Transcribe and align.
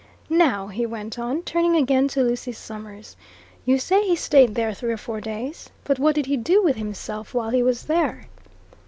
"Now," 0.31 0.65
he 0.69 0.87
went 0.87 1.19
on, 1.19 1.43
turning 1.43 1.75
again 1.75 2.07
to 2.07 2.23
Lucy 2.23 2.53
Summers, 2.53 3.15
"you 3.65 3.77
say 3.77 4.01
he 4.03 4.15
stayed 4.15 4.55
there 4.55 4.73
three 4.73 4.93
or 4.93 4.97
four 4.97 5.21
days. 5.21 5.69
What 5.97 6.15
did 6.15 6.25
he 6.25 6.37
do 6.37 6.63
with 6.63 6.75
himself 6.77 7.35
while 7.35 7.51
he 7.51 7.61
was 7.61 7.83
there?" 7.83 8.27